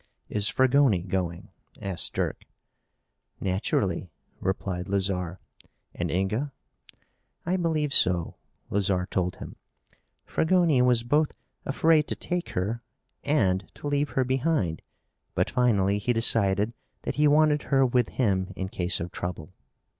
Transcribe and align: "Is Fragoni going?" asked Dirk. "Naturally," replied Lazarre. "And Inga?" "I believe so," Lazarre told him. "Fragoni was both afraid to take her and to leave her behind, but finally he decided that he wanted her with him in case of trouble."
"Is 0.29 0.49
Fragoni 0.49 1.03
going?" 1.07 1.49
asked 1.79 2.13
Dirk. 2.15 2.45
"Naturally," 3.39 4.09
replied 4.39 4.87
Lazarre. 4.89 5.39
"And 5.93 6.09
Inga?" 6.09 6.51
"I 7.45 7.55
believe 7.57 7.93
so," 7.93 8.37
Lazarre 8.71 9.05
told 9.05 9.35
him. 9.35 9.57
"Fragoni 10.25 10.81
was 10.81 11.03
both 11.03 11.33
afraid 11.67 12.07
to 12.07 12.15
take 12.15 12.49
her 12.57 12.81
and 13.23 13.69
to 13.75 13.85
leave 13.87 14.09
her 14.17 14.23
behind, 14.23 14.81
but 15.35 15.51
finally 15.51 15.99
he 15.99 16.13
decided 16.13 16.73
that 17.03 17.17
he 17.17 17.27
wanted 17.27 17.61
her 17.69 17.85
with 17.85 18.09
him 18.09 18.53
in 18.55 18.69
case 18.69 18.99
of 18.99 19.11
trouble." 19.11 19.53